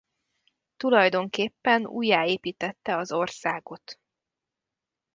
[0.77, 3.99] Tulajdonképpen újjáépítette az országot.